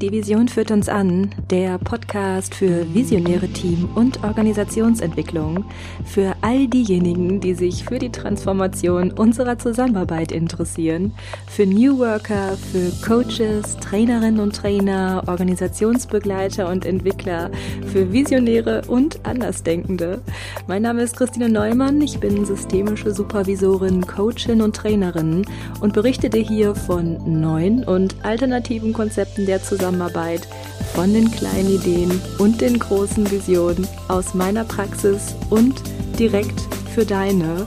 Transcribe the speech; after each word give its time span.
Die 0.00 0.10
Vision 0.10 0.48
führt 0.48 0.72
uns 0.72 0.88
an, 0.88 1.30
der 1.50 1.78
Podcast 1.78 2.52
für 2.56 2.92
visionäre 2.92 3.46
Team- 3.46 3.88
und 3.94 4.24
Organisationsentwicklung, 4.24 5.64
für 6.04 6.34
all 6.40 6.66
diejenigen, 6.66 7.38
die 7.38 7.54
sich 7.54 7.84
für 7.84 8.00
die 8.00 8.10
Transformation 8.10 9.12
unserer 9.12 9.56
Zusammenarbeit 9.56 10.32
interessieren, 10.32 11.14
für 11.46 11.64
New 11.64 11.98
Worker, 11.98 12.56
für 12.56 12.90
Coaches, 13.06 13.76
Trainerinnen 13.76 14.40
und 14.40 14.56
Trainer, 14.56 15.22
Organisationsbegleiter 15.28 16.68
und 16.68 16.86
Entwickler, 16.86 17.13
für 17.24 18.12
Visionäre 18.12 18.82
und 18.86 19.24
Andersdenkende. 19.24 20.20
Mein 20.66 20.82
Name 20.82 21.02
ist 21.02 21.16
Christine 21.16 21.48
Neumann, 21.48 22.00
ich 22.02 22.20
bin 22.20 22.44
systemische 22.44 23.14
Supervisorin, 23.14 24.06
Coachin 24.06 24.60
und 24.60 24.76
Trainerin 24.76 25.46
und 25.80 25.94
berichte 25.94 26.28
dir 26.28 26.42
hier 26.42 26.74
von 26.74 27.40
neuen 27.40 27.82
und 27.84 28.14
alternativen 28.24 28.92
Konzepten 28.92 29.46
der 29.46 29.62
Zusammenarbeit, 29.62 30.46
von 30.94 31.12
den 31.14 31.30
kleinen 31.30 31.70
Ideen 31.70 32.20
und 32.38 32.60
den 32.60 32.78
großen 32.78 33.30
Visionen 33.30 33.88
aus 34.08 34.34
meiner 34.34 34.64
Praxis 34.64 35.34
und 35.48 35.74
direkt 36.18 36.60
für 36.94 37.06
deine. 37.06 37.66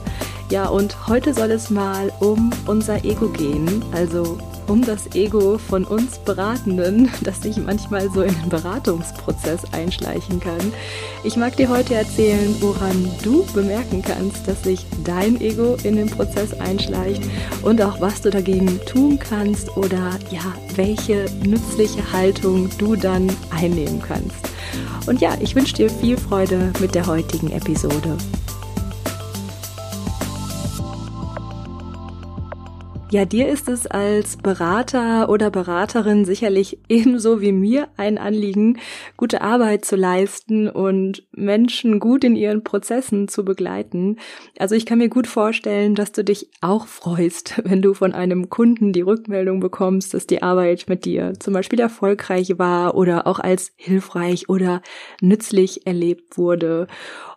Ja, 0.50 0.68
und 0.68 1.08
heute 1.08 1.34
soll 1.34 1.50
es 1.50 1.68
mal 1.68 2.10
um 2.20 2.50
unser 2.66 3.04
Ego 3.04 3.28
gehen, 3.28 3.82
also 3.92 4.38
um 4.68 4.84
das 4.84 5.14
Ego 5.14 5.58
von 5.58 5.84
uns 5.84 6.18
Beratenden, 6.18 7.10
das 7.22 7.42
sich 7.42 7.56
manchmal 7.56 8.10
so 8.10 8.22
in 8.22 8.34
den 8.34 8.48
Beratungsprozess 8.48 9.64
einschleichen 9.72 10.40
kann. 10.40 10.72
Ich 11.24 11.36
mag 11.36 11.56
dir 11.56 11.68
heute 11.68 11.94
erzählen, 11.94 12.54
woran 12.60 13.10
du 13.22 13.44
bemerken 13.54 14.02
kannst, 14.02 14.46
dass 14.46 14.62
sich 14.62 14.86
dein 15.04 15.40
Ego 15.40 15.76
in 15.82 15.96
den 15.96 16.08
Prozess 16.08 16.52
einschleicht 16.60 17.22
und 17.62 17.82
auch 17.82 18.00
was 18.00 18.20
du 18.20 18.30
dagegen 18.30 18.80
tun 18.86 19.18
kannst 19.18 19.76
oder 19.76 20.18
ja, 20.30 20.54
welche 20.76 21.24
nützliche 21.44 22.12
Haltung 22.12 22.70
du 22.78 22.94
dann 22.94 23.28
einnehmen 23.50 24.00
kannst. 24.06 24.48
Und 25.06 25.20
ja, 25.20 25.36
ich 25.40 25.54
wünsche 25.54 25.74
dir 25.74 25.90
viel 25.90 26.18
Freude 26.18 26.72
mit 26.80 26.94
der 26.94 27.06
heutigen 27.06 27.50
Episode. 27.50 28.16
Ja, 33.10 33.24
dir 33.24 33.48
ist 33.48 33.70
es 33.70 33.86
als 33.86 34.36
Berater 34.36 35.30
oder 35.30 35.50
Beraterin 35.50 36.26
sicherlich 36.26 36.78
ebenso 36.90 37.40
wie 37.40 37.52
mir 37.52 37.88
ein 37.96 38.18
Anliegen, 38.18 38.78
gute 39.16 39.40
Arbeit 39.40 39.86
zu 39.86 39.96
leisten 39.96 40.68
und 40.68 41.26
Menschen 41.32 42.00
gut 42.00 42.22
in 42.22 42.36
ihren 42.36 42.64
Prozessen 42.64 43.26
zu 43.26 43.46
begleiten. 43.46 44.18
Also 44.58 44.74
ich 44.74 44.84
kann 44.84 44.98
mir 44.98 45.08
gut 45.08 45.26
vorstellen, 45.26 45.94
dass 45.94 46.12
du 46.12 46.22
dich 46.22 46.50
auch 46.60 46.86
freust, 46.86 47.62
wenn 47.64 47.80
du 47.80 47.94
von 47.94 48.12
einem 48.12 48.50
Kunden 48.50 48.92
die 48.92 49.00
Rückmeldung 49.00 49.60
bekommst, 49.60 50.12
dass 50.12 50.26
die 50.26 50.42
Arbeit 50.42 50.84
mit 50.88 51.06
dir 51.06 51.32
zum 51.40 51.54
Beispiel 51.54 51.80
erfolgreich 51.80 52.58
war 52.58 52.94
oder 52.94 53.26
auch 53.26 53.38
als 53.38 53.72
hilfreich 53.76 54.50
oder 54.50 54.82
nützlich 55.22 55.86
erlebt 55.86 56.36
wurde. 56.36 56.88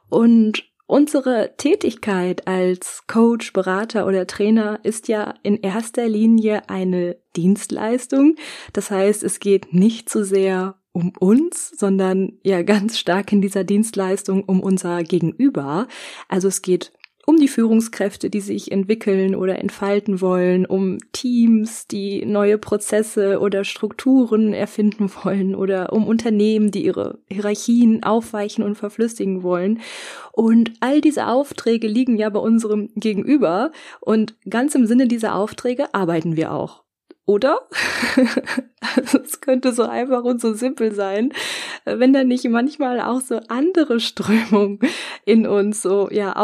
Und 0.10 0.71
Unsere 0.92 1.54
Tätigkeit 1.56 2.50
als 2.50 3.04
Coach, 3.08 3.54
Berater 3.54 4.06
oder 4.06 4.28
Trainer 4.28 4.82
ist 4.84 5.08
ja 5.08 5.36
in 5.42 5.56
erster 5.62 6.06
Linie 6.10 6.70
eine 6.70 7.16
Dienstleistung. 7.38 8.36
Das 8.74 8.92
heißt, 8.92 9.24
es 9.24 9.40
geht 9.40 9.74
nicht 9.74 10.10
so 10.10 10.22
sehr 10.22 10.76
um 10.92 11.14
uns, 11.18 11.70
sondern 11.70 12.34
ja 12.44 12.62
ganz 12.64 13.00
stark 13.00 13.32
in 13.32 13.42
dieser 13.42 13.64
Dienstleistung 13.64 14.44
um 14.44 14.60
unser 14.60 15.02
Gegenüber. 15.04 15.88
Also 16.28 16.50
es 16.50 16.62
geht 16.62 16.92
um 17.26 17.38
die 17.38 17.48
Führungskräfte, 17.48 18.30
die 18.30 18.42
sich 18.42 18.72
entwickeln 18.72 19.36
oder 19.36 19.60
entfalten 19.60 20.22
wollen, 20.22 20.66
um 20.66 20.98
Teams, 21.12 21.88
die 21.88 22.26
neue 22.26 22.58
Prozesse 22.58 23.40
oder 23.40 23.64
Strukturen 23.64 24.54
erfinden 24.54 25.12
wollen 25.24 25.56
oder 25.56 25.94
um 25.94 26.08
Unternehmen, 26.08 26.72
die 26.72 26.86
ihre 26.86 27.20
Hierarchien 27.30 28.04
aufweichen 28.04 28.64
und 28.64 28.76
verflüssigen 28.76 29.44
wollen. 29.44 29.82
Und 30.32 30.74
all 30.80 31.02
diese 31.02 31.28
Aufträge 31.28 31.88
liegen 31.88 32.18
ja 32.18 32.30
bei 32.30 32.40
unserem 32.40 32.90
Gegenüber 32.96 33.72
und 34.00 34.36
ganz 34.50 34.76
im 34.76 34.86
Sinne 34.86 35.08
dieser 35.08 35.36
Aufträge 35.36 35.94
arbeiten 35.94 36.36
wir 36.36 36.52
auch. 36.52 36.84
Oder? 37.26 37.60
es 39.24 39.42
könnte 39.42 39.74
so 39.74 39.84
einfach 39.84 40.24
und 40.24 40.42
so 40.42 40.54
simpel 40.54 40.94
sein, 40.94 41.32
wenn 41.86 42.14
da 42.14 42.24
nicht 42.24 42.44
manchmal 42.50 43.00
auch 43.00 43.22
so 43.22 43.40
andere 43.48 44.00
Strömungen 44.00 44.80
in 45.26 45.48
uns 45.48 45.82
so 45.82 46.10
ja 46.12 46.36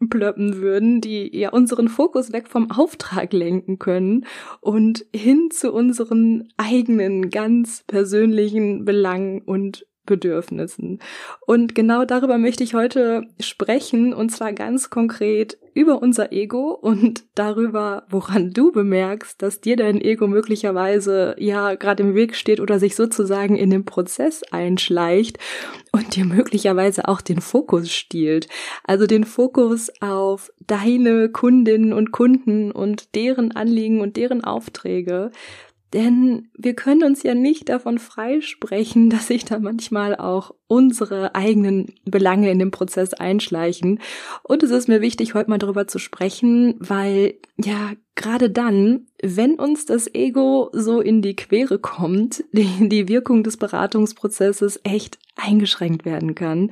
aufplöppen 0.00 0.60
würden, 0.60 1.00
die 1.00 1.36
ja 1.36 1.50
unseren 1.50 1.88
Fokus 1.88 2.32
weg 2.32 2.48
vom 2.48 2.70
Auftrag 2.70 3.32
lenken 3.32 3.78
können 3.78 4.26
und 4.60 5.04
hin 5.14 5.50
zu 5.50 5.72
unseren 5.72 6.48
eigenen 6.56 7.30
ganz 7.30 7.84
persönlichen 7.86 8.84
Belangen 8.84 9.42
und 9.42 9.86
Bedürfnissen. 10.10 10.98
Und 11.46 11.76
genau 11.76 12.04
darüber 12.04 12.36
möchte 12.36 12.64
ich 12.64 12.74
heute 12.74 13.22
sprechen, 13.38 14.12
und 14.12 14.30
zwar 14.30 14.52
ganz 14.52 14.90
konkret 14.90 15.56
über 15.72 16.02
unser 16.02 16.32
Ego 16.32 16.72
und 16.72 17.22
darüber, 17.36 18.04
woran 18.10 18.50
du 18.50 18.72
bemerkst, 18.72 19.40
dass 19.40 19.60
dir 19.60 19.76
dein 19.76 20.00
Ego 20.00 20.26
möglicherweise 20.26 21.36
ja 21.38 21.76
gerade 21.76 22.02
im 22.02 22.14
Weg 22.16 22.34
steht 22.34 22.58
oder 22.58 22.80
sich 22.80 22.96
sozusagen 22.96 23.56
in 23.56 23.70
den 23.70 23.84
Prozess 23.84 24.42
einschleicht 24.50 25.38
und 25.92 26.16
dir 26.16 26.24
möglicherweise 26.24 27.06
auch 27.06 27.20
den 27.20 27.40
Fokus 27.40 27.92
stiehlt. 27.92 28.48
Also 28.82 29.06
den 29.06 29.24
Fokus 29.24 29.92
auf 30.00 30.52
deine 30.66 31.28
Kundinnen 31.28 31.92
und 31.92 32.10
Kunden 32.10 32.72
und 32.72 33.14
deren 33.14 33.52
Anliegen 33.52 34.00
und 34.00 34.16
deren 34.16 34.42
Aufträge 34.42 35.30
denn 35.92 36.50
wir 36.56 36.74
können 36.74 37.02
uns 37.02 37.22
ja 37.22 37.34
nicht 37.34 37.68
davon 37.68 37.98
freisprechen, 37.98 39.10
dass 39.10 39.26
sich 39.26 39.44
da 39.44 39.58
manchmal 39.58 40.16
auch 40.16 40.54
unsere 40.68 41.34
eigenen 41.34 41.94
Belange 42.04 42.50
in 42.50 42.60
den 42.60 42.70
Prozess 42.70 43.12
einschleichen. 43.12 43.98
Und 44.44 44.62
es 44.62 44.70
ist 44.70 44.88
mir 44.88 45.00
wichtig, 45.00 45.34
heute 45.34 45.50
mal 45.50 45.58
darüber 45.58 45.88
zu 45.88 45.98
sprechen, 45.98 46.76
weil 46.78 47.34
ja 47.56 47.92
gerade 48.14 48.50
dann, 48.50 49.06
wenn 49.20 49.54
uns 49.54 49.84
das 49.86 50.12
Ego 50.14 50.70
so 50.72 51.00
in 51.00 51.22
die 51.22 51.34
Quere 51.34 51.78
kommt, 51.80 52.44
die, 52.52 52.88
die 52.88 53.08
Wirkung 53.08 53.42
des 53.42 53.56
Beratungsprozesses 53.56 54.80
echt 54.84 55.18
eingeschränkt 55.36 56.04
werden 56.04 56.34
kann. 56.36 56.70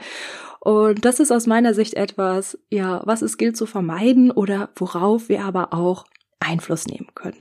Und 0.61 1.05
das 1.05 1.19
ist 1.19 1.33
aus 1.33 1.47
meiner 1.47 1.75
Sicht 1.75 1.95
etwas, 1.95 2.59
ja, 2.71 3.03
was 3.05 3.23
es 3.23 3.37
gilt 3.39 3.57
zu 3.57 3.67
vermeiden 3.67 4.31
oder 4.31 4.71
worauf 4.77 5.28
wir 5.28 5.45
aber 5.45 5.73
auch 5.73 6.05
Einfluss 6.41 6.87
nehmen 6.87 7.09
können. 7.15 7.39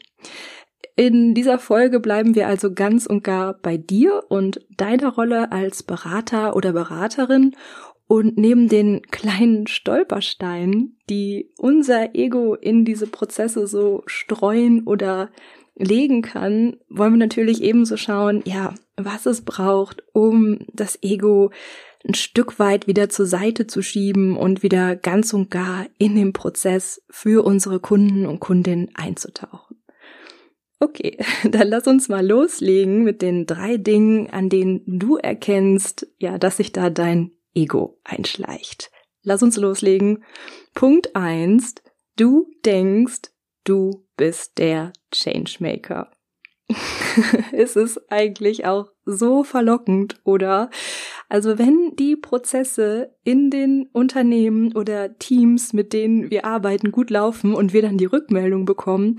In 0.99 1.35
dieser 1.35 1.59
Folge 1.59 1.99
bleiben 1.99 2.33
wir 2.33 2.47
also 2.47 2.73
ganz 2.73 3.05
und 3.05 3.23
gar 3.23 3.53
bei 3.53 3.77
dir 3.77 4.23
und 4.29 4.65
deiner 4.77 5.13
Rolle 5.13 5.51
als 5.51 5.83
Berater 5.83 6.55
oder 6.55 6.73
Beraterin 6.73 7.55
und 8.07 8.35
neben 8.37 8.67
den 8.67 9.03
kleinen 9.03 9.67
Stolpersteinen, 9.67 10.97
die 11.07 11.51
unser 11.59 12.15
Ego 12.15 12.55
in 12.55 12.83
diese 12.83 13.05
Prozesse 13.05 13.67
so 13.67 14.01
streuen 14.07 14.87
oder 14.87 15.29
legen 15.75 16.23
kann, 16.23 16.77
wollen 16.89 17.13
wir 17.13 17.19
natürlich 17.19 17.61
ebenso 17.61 17.95
schauen, 17.95 18.41
ja, 18.45 18.73
was 18.95 19.27
es 19.27 19.41
braucht, 19.41 20.01
um 20.13 20.61
das 20.73 20.97
Ego 21.03 21.51
ein 22.07 22.15
Stück 22.15 22.57
weit 22.57 22.87
wieder 22.87 23.09
zur 23.09 23.27
Seite 23.27 23.67
zu 23.67 23.83
schieben 23.83 24.35
und 24.35 24.63
wieder 24.63 24.95
ganz 24.95 25.31
und 25.33 25.51
gar 25.51 25.85
in 25.99 26.15
den 26.15 26.33
Prozess 26.33 27.03
für 27.09 27.45
unsere 27.45 27.79
Kunden 27.79 28.25
und 28.25 28.39
Kundinnen 28.39 28.89
einzutauchen. 28.95 29.66
Okay, 30.79 31.17
dann 31.43 31.67
lass 31.67 31.87
uns 31.87 32.09
mal 32.09 32.25
loslegen 32.25 33.03
mit 33.03 33.21
den 33.21 33.45
drei 33.45 33.77
Dingen, 33.77 34.29
an 34.29 34.49
denen 34.49 34.81
du 34.85 35.17
erkennst, 35.17 36.07
ja, 36.17 36.37
dass 36.37 36.57
sich 36.57 36.71
da 36.71 36.89
dein 36.89 37.31
Ego 37.53 37.99
einschleicht. 38.03 38.91
Lass 39.23 39.41
uns 39.43 39.57
loslegen. 39.57 40.23
Punkt 40.73 41.15
eins: 41.15 41.75
Du 42.15 42.51
denkst, 42.65 43.31
du 43.63 44.07
bist 44.15 44.57
der 44.57 44.93
Changemaker. 45.11 46.11
es 47.51 47.75
ist 47.75 48.11
eigentlich 48.11 48.65
auch 48.65 48.89
so 49.05 49.43
verlockend, 49.43 50.19
oder? 50.23 50.69
Also 51.29 51.57
wenn 51.57 51.95
die 51.97 52.15
Prozesse 52.15 53.13
in 53.23 53.49
den 53.49 53.89
Unternehmen 53.91 54.73
oder 54.75 55.17
Teams, 55.17 55.73
mit 55.73 55.91
denen 55.91 56.31
wir 56.31 56.45
arbeiten, 56.45 56.91
gut 56.91 57.09
laufen 57.09 57.53
und 57.53 57.73
wir 57.73 57.81
dann 57.81 57.97
die 57.97 58.05
Rückmeldung 58.05 58.63
bekommen, 58.63 59.17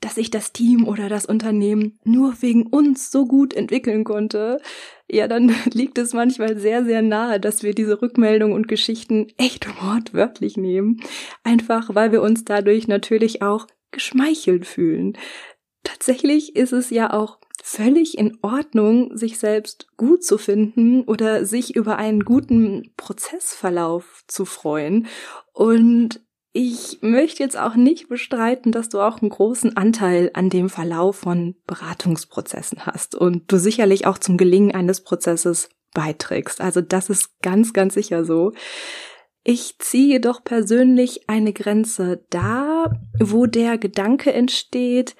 dass 0.00 0.14
sich 0.14 0.30
das 0.30 0.52
Team 0.52 0.86
oder 0.86 1.08
das 1.08 1.26
Unternehmen 1.26 1.98
nur 2.04 2.40
wegen 2.40 2.66
uns 2.66 3.10
so 3.10 3.26
gut 3.26 3.52
entwickeln 3.54 4.04
konnte, 4.04 4.60
ja, 5.10 5.26
dann 5.26 5.52
liegt 5.72 5.98
es 5.98 6.12
manchmal 6.12 6.56
sehr, 6.58 6.84
sehr 6.84 7.02
nahe, 7.02 7.40
dass 7.40 7.64
wir 7.64 7.74
diese 7.74 8.00
Rückmeldungen 8.00 8.54
und 8.54 8.68
Geschichten 8.68 9.26
echt 9.36 9.66
wortwörtlich 9.82 10.56
nehmen. 10.56 11.00
Einfach, 11.42 11.94
weil 11.94 12.12
wir 12.12 12.22
uns 12.22 12.44
dadurch 12.44 12.86
natürlich 12.86 13.42
auch 13.42 13.66
geschmeichelt 13.90 14.66
fühlen. 14.66 15.16
Tatsächlich 15.82 16.54
ist 16.54 16.72
es 16.72 16.90
ja 16.90 17.12
auch 17.12 17.38
völlig 17.62 18.16
in 18.16 18.38
Ordnung, 18.42 19.16
sich 19.16 19.38
selbst 19.38 19.88
gut 19.96 20.24
zu 20.24 20.38
finden 20.38 21.02
oder 21.04 21.44
sich 21.44 21.76
über 21.76 21.96
einen 21.96 22.24
guten 22.24 22.92
Prozessverlauf 22.96 24.24
zu 24.26 24.44
freuen. 24.44 25.06
Und 25.52 26.20
ich 26.52 26.98
möchte 27.02 27.42
jetzt 27.42 27.58
auch 27.58 27.74
nicht 27.74 28.08
bestreiten, 28.08 28.72
dass 28.72 28.88
du 28.88 29.00
auch 29.00 29.20
einen 29.20 29.30
großen 29.30 29.76
Anteil 29.76 30.30
an 30.34 30.50
dem 30.50 30.68
Verlauf 30.68 31.16
von 31.16 31.56
Beratungsprozessen 31.66 32.86
hast 32.86 33.14
und 33.14 33.52
du 33.52 33.58
sicherlich 33.58 34.06
auch 34.06 34.18
zum 34.18 34.36
Gelingen 34.36 34.74
eines 34.74 35.02
Prozesses 35.02 35.68
beiträgst. 35.94 36.60
Also 36.60 36.80
das 36.80 37.10
ist 37.10 37.40
ganz, 37.42 37.72
ganz 37.72 37.94
sicher 37.94 38.24
so. 38.24 38.52
Ich 39.44 39.78
ziehe 39.78 40.14
jedoch 40.14 40.42
persönlich 40.42 41.28
eine 41.28 41.52
Grenze 41.52 42.24
da, 42.30 42.92
wo 43.20 43.46
der 43.46 43.78
Gedanke 43.78 44.32
entsteht, 44.32 45.16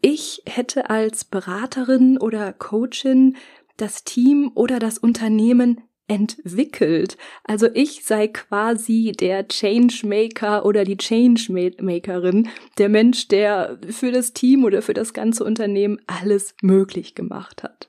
ich 0.00 0.42
hätte 0.46 0.90
als 0.90 1.24
Beraterin 1.24 2.18
oder 2.18 2.52
Coachin 2.52 3.36
das 3.76 4.04
Team 4.04 4.52
oder 4.54 4.78
das 4.78 4.98
Unternehmen 4.98 5.80
entwickelt. 6.10 7.16
Also 7.44 7.68
ich 7.72 8.04
sei 8.04 8.26
quasi 8.28 9.12
der 9.12 9.46
Changemaker 9.46 10.64
oder 10.66 10.84
die 10.84 10.96
Changemakerin, 10.96 12.48
der 12.78 12.88
Mensch, 12.88 13.28
der 13.28 13.78
für 13.88 14.10
das 14.10 14.32
Team 14.32 14.64
oder 14.64 14.82
für 14.82 14.94
das 14.94 15.14
ganze 15.14 15.44
Unternehmen 15.44 16.00
alles 16.06 16.54
möglich 16.62 17.14
gemacht 17.14 17.62
hat. 17.62 17.88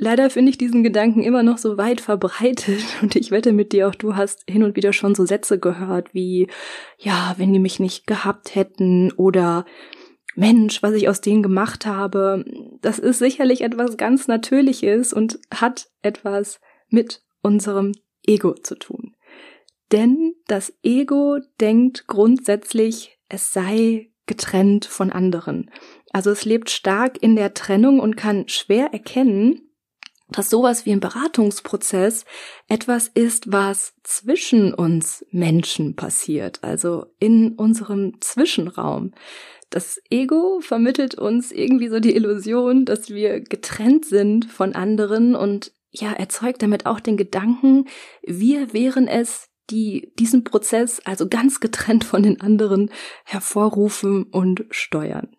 Leider 0.00 0.30
finde 0.30 0.50
ich 0.50 0.58
diesen 0.58 0.84
Gedanken 0.84 1.24
immer 1.24 1.42
noch 1.42 1.58
so 1.58 1.76
weit 1.76 2.00
verbreitet 2.00 2.84
und 3.02 3.16
ich 3.16 3.30
wette 3.30 3.52
mit 3.52 3.72
dir 3.72 3.88
auch, 3.88 3.94
du 3.94 4.14
hast 4.14 4.44
hin 4.48 4.62
und 4.62 4.76
wieder 4.76 4.92
schon 4.92 5.14
so 5.14 5.24
Sätze 5.24 5.58
gehört 5.58 6.14
wie, 6.14 6.48
ja, 6.98 7.34
wenn 7.38 7.52
die 7.52 7.58
mich 7.58 7.80
nicht 7.80 8.06
gehabt 8.06 8.54
hätten 8.54 9.10
oder 9.12 9.64
Mensch, 10.38 10.84
was 10.84 10.94
ich 10.94 11.08
aus 11.08 11.20
denen 11.20 11.42
gemacht 11.42 11.84
habe. 11.84 12.44
Das 12.80 13.00
ist 13.00 13.18
sicherlich 13.18 13.62
etwas 13.62 13.96
ganz 13.96 14.28
Natürliches 14.28 15.12
und 15.12 15.40
hat 15.52 15.88
etwas 16.00 16.60
mit 16.88 17.22
unserem 17.42 17.92
Ego 18.24 18.54
zu 18.54 18.76
tun. 18.76 19.16
Denn 19.90 20.34
das 20.46 20.72
Ego 20.82 21.38
denkt 21.60 22.06
grundsätzlich, 22.06 23.18
es 23.28 23.52
sei 23.52 24.12
getrennt 24.26 24.84
von 24.84 25.10
anderen. 25.10 25.70
Also 26.12 26.30
es 26.30 26.44
lebt 26.44 26.70
stark 26.70 27.20
in 27.20 27.34
der 27.34 27.54
Trennung 27.54 27.98
und 27.98 28.16
kann 28.16 28.48
schwer 28.48 28.92
erkennen, 28.92 29.68
dass 30.30 30.50
sowas 30.50 30.86
wie 30.86 30.92
ein 30.92 31.00
Beratungsprozess 31.00 32.26
etwas 32.68 33.08
ist, 33.08 33.50
was 33.50 33.94
zwischen 34.04 34.74
uns 34.74 35.24
Menschen 35.30 35.96
passiert, 35.96 36.62
also 36.62 37.06
in 37.18 37.54
unserem 37.54 38.20
Zwischenraum. 38.20 39.14
Das 39.70 40.00
Ego 40.10 40.60
vermittelt 40.60 41.14
uns 41.14 41.52
irgendwie 41.52 41.88
so 41.88 42.00
die 42.00 42.14
Illusion, 42.14 42.84
dass 42.84 43.10
wir 43.10 43.40
getrennt 43.40 44.06
sind 44.06 44.46
von 44.46 44.74
anderen 44.74 45.34
und 45.34 45.72
ja, 45.90 46.12
erzeugt 46.12 46.62
damit 46.62 46.86
auch 46.86 47.00
den 47.00 47.16
Gedanken, 47.16 47.86
wir 48.22 48.72
wären 48.72 49.08
es, 49.08 49.48
die 49.70 50.12
diesen 50.18 50.44
Prozess 50.44 51.00
also 51.04 51.28
ganz 51.28 51.60
getrennt 51.60 52.04
von 52.04 52.22
den 52.22 52.40
anderen 52.40 52.90
hervorrufen 53.24 54.24
und 54.24 54.64
steuern. 54.70 55.36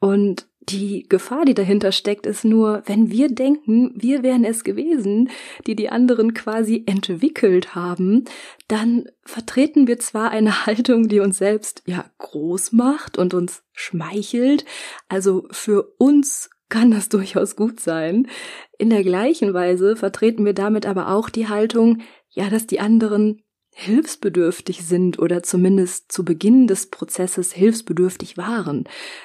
Und 0.00 0.48
die 0.68 1.08
Gefahr, 1.08 1.44
die 1.44 1.54
dahinter 1.54 1.92
steckt, 1.92 2.26
ist 2.26 2.44
nur, 2.44 2.82
wenn 2.86 3.10
wir 3.10 3.28
denken, 3.28 3.92
wir 3.94 4.22
wären 4.22 4.44
es 4.44 4.64
gewesen, 4.64 5.30
die 5.66 5.74
die 5.74 5.88
anderen 5.88 6.34
quasi 6.34 6.84
entwickelt 6.86 7.74
haben, 7.74 8.24
dann 8.68 9.06
vertreten 9.24 9.86
wir 9.86 9.98
zwar 9.98 10.30
eine 10.30 10.66
Haltung, 10.66 11.08
die 11.08 11.20
uns 11.20 11.38
selbst 11.38 11.82
ja 11.86 12.04
groß 12.18 12.72
macht 12.72 13.18
und 13.18 13.34
uns 13.34 13.62
schmeichelt, 13.72 14.64
also 15.08 15.46
für 15.50 15.94
uns 15.98 16.50
kann 16.68 16.90
das 16.90 17.08
durchaus 17.10 17.56
gut 17.56 17.80
sein. 17.80 18.28
In 18.78 18.90
der 18.90 19.02
gleichen 19.02 19.54
Weise 19.54 19.96
vertreten 19.96 20.44
wir 20.44 20.54
damit 20.54 20.86
aber 20.86 21.08
auch 21.08 21.28
die 21.28 21.48
Haltung, 21.48 22.02
ja, 22.30 22.48
dass 22.48 22.66
die 22.66 22.80
anderen 22.80 23.42
hilfsbedürftig 23.74 24.84
sind 24.84 25.18
oder 25.18 25.42
zumindest 25.42 26.12
zu 26.12 26.24
Beginn 26.24 26.66
des 26.66 26.90
Prozesses 26.90 27.52
hilfsbedürftig 27.52 28.36
waren. 28.36 28.84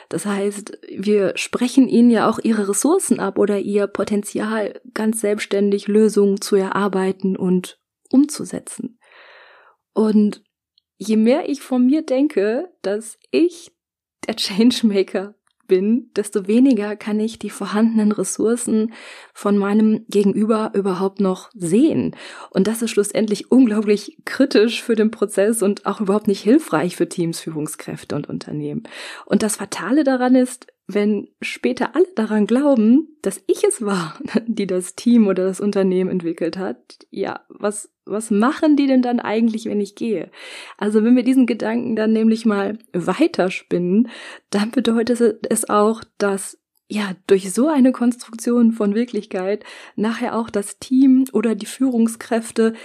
Das 0.10 0.26
heißt, 0.26 0.80
wir 0.90 1.34
sprechen 1.36 1.88
ihnen 1.90 2.10
ja 2.10 2.30
auch 2.30 2.40
ihre 2.40 2.70
Ressourcen 2.70 3.20
ab 3.20 3.38
oder 3.38 3.60
ihr 3.60 3.88
Potenzial, 3.88 4.80
ganz 4.94 5.20
selbstständig 5.20 5.88
Lösungen 5.88 6.40
zu 6.40 6.56
erarbeiten 6.56 7.36
und 7.36 7.80
umzusetzen. 8.10 9.00
Und 9.94 10.44
je 10.98 11.18
mehr 11.18 11.50
ich 11.50 11.62
von 11.62 11.86
mir 11.86 12.04
denke, 12.04 12.72
dass 12.82 13.20
ich 13.32 13.72
der 14.28 14.36
Changemaker 14.36 15.36
bin, 15.68 16.10
desto 16.16 16.48
weniger 16.48 16.96
kann 16.96 17.20
ich 17.20 17.40
die 17.40 17.50
vorhandenen 17.50 18.12
Ressourcen 18.12 18.94
von 19.34 19.58
meinem 19.58 20.06
Gegenüber 20.10 20.72
überhaupt 20.74 21.20
noch 21.20 21.50
sehen. 21.54 22.16
Und 22.50 22.68
das 22.68 22.82
ist 22.82 22.92
schlussendlich 22.92 23.52
unglaublich 23.52 24.18
kritisch 24.26 24.82
für 24.82 24.96
den 24.96 25.12
Prozess 25.12 25.62
und 25.62 25.86
auch 25.86 26.02
überhaupt 26.02 26.28
nicht 26.28 26.42
hilfreich 26.42 26.96
für 26.96 27.10
Teams, 27.10 27.40
Führungskräfte 27.40 28.16
und 28.16 28.30
Unternehmen. 28.30 28.84
Und 29.26 29.44
das 29.44 29.58
Fatale 29.58 30.04
daran 30.04 30.36
ist, 30.36 30.68
wenn 30.88 31.28
später 31.42 31.96
alle 31.96 32.08
daran 32.16 32.48
glauben, 32.48 33.18
dass 33.22 33.44
ich 33.46 33.64
es 33.66 33.82
war, 33.82 34.18
die 34.48 34.68
das 34.68 34.96
Team 34.96 35.28
oder 35.28 35.46
das 35.46 35.60
Unternehmen 35.60 36.10
entwickelt 36.10 36.58
hat, 36.58 37.06
ja, 37.10 37.42
was, 37.50 37.92
was 38.06 38.32
machen 38.32 38.78
die 38.78 38.88
denn 38.88 39.02
dann 39.02 39.20
eigentlich, 39.20 39.66
wenn 39.66 39.82
ich 39.82 39.96
gehe? 39.96 40.32
Also 40.78 41.04
wenn 41.04 41.16
wir 41.16 41.24
diesen 41.24 41.46
Gedanken 41.46 41.96
dann 41.96 42.14
nämlich 42.14 42.46
mal 42.46 42.80
weiterspinnen, 42.94 44.10
dann 44.50 44.72
bedeutet 44.72 45.46
es 45.50 45.70
auch, 45.70 46.04
dass 46.18 46.58
ja, 46.90 47.12
durch 47.28 47.54
so 47.54 47.68
eine 47.68 47.92
Konstruktion 47.92 48.72
von 48.72 48.96
Wirklichkeit 48.96 49.66
nachher 49.98 50.38
auch 50.38 50.50
das 50.50 50.80
Team 50.80 51.26
oder 51.34 51.54
die 51.54 51.66
Führungskräfte 51.66 52.76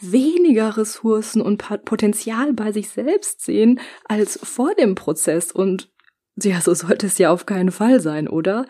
weniger 0.00 0.76
Ressourcen 0.76 1.40
und 1.40 1.62
Potenzial 1.84 2.52
bei 2.54 2.72
sich 2.72 2.88
selbst 2.88 3.44
sehen 3.44 3.78
als 4.04 4.36
vor 4.42 4.74
dem 4.74 4.96
Prozess 4.96 5.52
und 5.52 5.91
ja, 6.36 6.60
so 6.60 6.74
sollte 6.74 7.06
es 7.06 7.18
ja 7.18 7.30
auf 7.30 7.46
keinen 7.46 7.70
Fall 7.70 8.00
sein, 8.00 8.28
oder? 8.28 8.66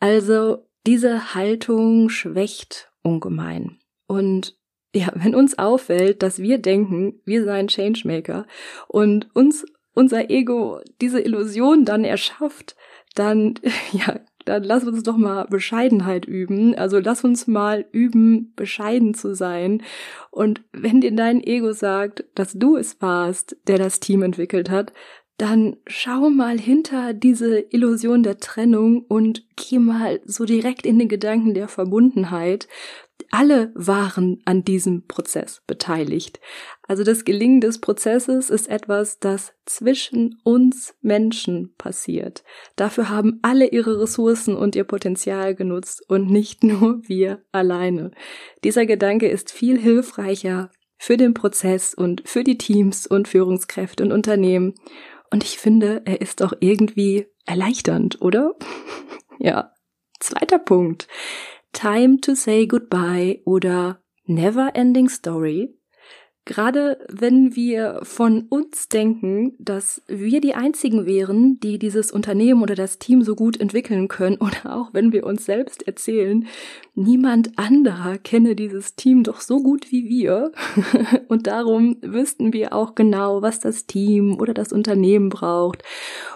Also 0.00 0.66
diese 0.86 1.34
Haltung 1.34 2.08
schwächt 2.08 2.90
ungemein. 3.02 3.78
Und 4.06 4.56
ja, 4.94 5.10
wenn 5.14 5.34
uns 5.34 5.58
auffällt, 5.58 6.22
dass 6.22 6.38
wir 6.38 6.58
denken, 6.58 7.20
wir 7.24 7.44
seien 7.44 7.68
Changemaker 7.68 8.46
und 8.88 9.34
uns 9.34 9.64
unser 9.94 10.30
Ego 10.30 10.80
diese 11.00 11.20
Illusion 11.20 11.84
dann 11.84 12.04
erschafft, 12.04 12.76
dann, 13.14 13.54
ja, 13.92 14.20
dann 14.44 14.64
lass 14.64 14.84
uns 14.84 15.02
doch 15.02 15.16
mal 15.16 15.44
Bescheidenheit 15.44 16.24
üben. 16.24 16.74
Also 16.74 16.98
lass 16.98 17.24
uns 17.24 17.46
mal 17.46 17.86
üben, 17.92 18.52
bescheiden 18.56 19.14
zu 19.14 19.34
sein. 19.34 19.82
Und 20.30 20.62
wenn 20.72 21.00
dir 21.00 21.14
dein 21.14 21.42
Ego 21.42 21.72
sagt, 21.72 22.24
dass 22.34 22.52
du 22.52 22.76
es 22.76 23.00
warst, 23.00 23.56
der 23.66 23.78
das 23.78 24.00
Team 24.00 24.22
entwickelt 24.22 24.68
hat, 24.68 24.92
dann 25.42 25.76
schau 25.88 26.30
mal 26.30 26.56
hinter 26.56 27.14
diese 27.14 27.58
Illusion 27.58 28.22
der 28.22 28.38
Trennung 28.38 29.04
und 29.08 29.44
geh 29.56 29.80
mal 29.80 30.20
so 30.24 30.44
direkt 30.44 30.86
in 30.86 31.00
den 31.00 31.08
Gedanken 31.08 31.52
der 31.52 31.66
Verbundenheit. 31.66 32.68
Alle 33.32 33.72
waren 33.74 34.40
an 34.44 34.62
diesem 34.62 35.08
Prozess 35.08 35.60
beteiligt. 35.66 36.38
Also 36.86 37.02
das 37.02 37.24
Gelingen 37.24 37.60
des 37.60 37.80
Prozesses 37.80 38.50
ist 38.50 38.68
etwas, 38.68 39.18
das 39.18 39.52
zwischen 39.66 40.40
uns 40.44 40.94
Menschen 41.00 41.74
passiert. 41.76 42.44
Dafür 42.76 43.08
haben 43.08 43.40
alle 43.42 43.66
ihre 43.66 44.00
Ressourcen 44.00 44.54
und 44.54 44.76
ihr 44.76 44.84
Potenzial 44.84 45.56
genutzt 45.56 46.08
und 46.08 46.30
nicht 46.30 46.62
nur 46.62 47.00
wir 47.08 47.42
alleine. 47.50 48.12
Dieser 48.62 48.86
Gedanke 48.86 49.26
ist 49.26 49.50
viel 49.50 49.76
hilfreicher 49.76 50.70
für 50.98 51.16
den 51.16 51.34
Prozess 51.34 51.94
und 51.94 52.22
für 52.28 52.44
die 52.44 52.58
Teams 52.58 53.08
und 53.08 53.26
Führungskräfte 53.26 54.04
und 54.04 54.12
Unternehmen 54.12 54.74
und 55.32 55.42
ich 55.44 55.58
finde, 55.58 56.02
er 56.04 56.20
ist 56.20 56.42
auch 56.42 56.52
irgendwie 56.60 57.26
erleichternd, 57.46 58.20
oder? 58.20 58.54
ja. 59.38 59.72
Zweiter 60.20 60.58
Punkt. 60.60 61.08
Time 61.72 62.20
to 62.20 62.34
say 62.34 62.66
goodbye 62.66 63.40
oder 63.44 64.02
Never 64.24 64.70
Ending 64.74 65.08
Story 65.08 65.74
Gerade 66.44 66.98
wenn 67.08 67.54
wir 67.54 68.00
von 68.02 68.46
uns 68.48 68.88
denken, 68.88 69.54
dass 69.60 70.02
wir 70.08 70.40
die 70.40 70.54
Einzigen 70.54 71.06
wären, 71.06 71.60
die 71.60 71.78
dieses 71.78 72.10
Unternehmen 72.10 72.62
oder 72.62 72.74
das 72.74 72.98
Team 72.98 73.22
so 73.22 73.36
gut 73.36 73.60
entwickeln 73.60 74.08
können, 74.08 74.36
oder 74.40 74.74
auch 74.76 74.92
wenn 74.92 75.12
wir 75.12 75.24
uns 75.24 75.44
selbst 75.44 75.86
erzählen, 75.86 76.46
niemand 76.96 77.56
anderer 77.58 78.18
kenne 78.18 78.56
dieses 78.56 78.96
Team 78.96 79.22
doch 79.22 79.40
so 79.40 79.62
gut 79.62 79.92
wie 79.92 80.08
wir, 80.08 80.50
und 81.28 81.46
darum 81.46 81.98
wüssten 82.02 82.52
wir 82.52 82.72
auch 82.72 82.96
genau, 82.96 83.40
was 83.40 83.60
das 83.60 83.86
Team 83.86 84.40
oder 84.40 84.52
das 84.52 84.72
Unternehmen 84.72 85.28
braucht 85.28 85.84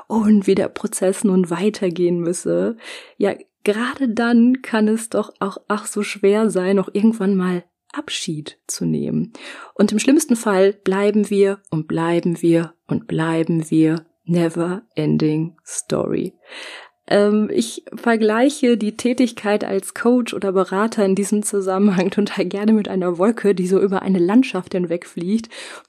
und 0.06 0.46
wie 0.46 0.54
der 0.54 0.68
Prozess 0.68 1.24
nun 1.24 1.50
weitergehen 1.50 2.20
müsse, 2.20 2.76
ja, 3.18 3.34
gerade 3.64 4.08
dann 4.08 4.62
kann 4.62 4.86
es 4.86 5.08
doch 5.08 5.32
auch 5.40 5.58
ach 5.66 5.86
so 5.86 6.04
schwer 6.04 6.48
sein, 6.48 6.78
auch 6.78 6.90
irgendwann 6.92 7.34
mal 7.34 7.64
Abschied 7.92 8.58
zu 8.66 8.84
nehmen. 8.84 9.32
Und 9.74 9.92
im 9.92 9.98
schlimmsten 9.98 10.36
Fall 10.36 10.72
bleiben 10.72 11.30
wir 11.30 11.60
und 11.70 11.88
bleiben 11.88 12.42
wir 12.42 12.74
und 12.86 13.06
bleiben 13.06 13.70
wir 13.70 14.06
never 14.24 14.82
ending 14.94 15.56
story. 15.64 16.34
Ähm, 17.08 17.50
ich 17.52 17.84
vergleiche 17.94 18.76
die 18.76 18.96
Tätigkeit 18.96 19.64
als 19.64 19.94
Coach 19.94 20.34
oder 20.34 20.52
Berater 20.52 21.04
in 21.04 21.14
diesem 21.14 21.42
Zusammenhang 21.42 22.10
total 22.10 22.46
gerne 22.46 22.72
mit 22.72 22.88
einer 22.88 23.18
Wolke, 23.18 23.54
die 23.54 23.66
so 23.66 23.80
über 23.80 24.02
eine 24.02 24.18
Landschaft 24.18 24.72
hinwegfliegt. 24.72 25.48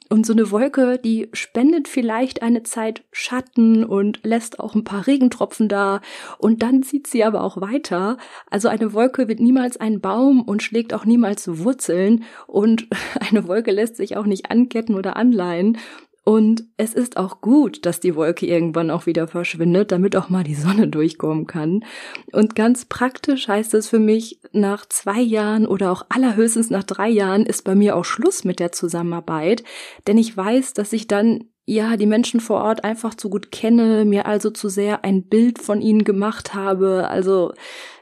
Und 0.10 0.26
so 0.26 0.32
eine 0.32 0.52
Wolke, 0.52 1.00
die 1.04 1.28
spendet 1.34 1.88
vielleicht 1.88 2.42
eine 2.42 2.64
Zeit 2.64 3.04
Schatten 3.12 3.84
und 3.84 4.20
lässt 4.24 4.60
auch 4.60 4.74
ein 4.74 4.86
paar 4.86 5.06
Regentropfen 5.06 5.68
da 5.68 6.02
und 6.38 6.64
dann 6.64 6.82
zieht 6.82 7.08
sie 7.08 7.26
aber 7.26 7.44
auch 7.44 7.60
weiter. 7.60 8.18
Also 8.50 8.70
eine 8.70 8.94
Wolke 8.94 9.28
wird 9.28 9.42
niemals 9.42 9.78
ein 9.78 10.00
Baum 10.00 10.44
und 10.44 10.64
schlägt 10.64 10.94
auch 10.94 11.04
niemals 11.04 11.60
Wurzeln 11.60 12.24
und 12.46 12.88
eine 13.30 13.48
Wolke 13.48 13.72
lässt 13.72 13.98
sich 13.98 14.16
auch 14.16 14.26
nicht 14.26 14.50
anketten 14.50 14.96
oder 14.96 15.18
anleihen. 15.18 15.78
Und 16.28 16.66
es 16.76 16.94
ist 16.94 17.16
auch 17.16 17.40
gut, 17.40 17.86
dass 17.86 18.02
die 18.02 18.14
Wolke 18.14 18.46
irgendwann 18.46 18.92
auch 18.92 19.06
wieder 19.06 19.30
verschwindet, 19.30 19.94
damit 19.94 20.14
auch 20.18 20.28
mal 20.28 20.44
die 20.44 20.56
Sonne 20.56 20.90
durchkommen 20.90 21.48
kann. 21.48 21.86
Und 22.34 22.54
ganz 22.54 22.84
praktisch 22.84 23.48
heißt 23.48 23.74
es 23.76 23.88
für 23.88 24.00
mich, 24.00 24.42
nach 24.52 24.86
zwei 24.88 25.22
Jahren 25.22 25.66
oder 25.66 25.90
auch 25.90 26.06
allerhöchstens 26.10 26.70
nach 26.70 26.84
drei 26.84 27.08
Jahren 27.08 27.46
ist 27.46 27.64
bei 27.64 27.76
mir 27.76 27.96
auch 27.96 28.04
Schluss 28.04 28.44
mit 28.44 28.60
der 28.60 28.74
Zusammenarbeit, 28.74 29.64
denn 30.06 30.18
ich 30.18 30.36
weiß, 30.36 30.74
dass 30.74 30.92
ich 30.92 31.08
dann 31.08 31.46
ja, 31.70 31.96
die 31.96 32.06
Menschen 32.06 32.42
vor 32.42 32.62
Ort 32.62 32.84
einfach 32.84 33.16
zu 33.16 33.30
gut 33.30 33.52
kenne, 33.52 34.04
mir 34.04 34.26
also 34.26 34.50
zu 34.50 34.68
sehr 34.68 35.06
ein 35.06 35.28
Bild 35.28 35.60
von 35.60 35.82
ihnen 35.82 36.06
gemacht 36.06 36.54
habe. 36.54 37.10
Also, 37.10 37.54